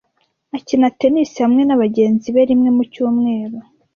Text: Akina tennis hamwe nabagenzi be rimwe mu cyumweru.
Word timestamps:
Akina 0.57 0.87
tennis 0.99 1.31
hamwe 1.45 1.61
nabagenzi 1.65 2.27
be 2.35 2.41
rimwe 2.49 2.69
mu 2.77 2.83
cyumweru. 2.91 3.57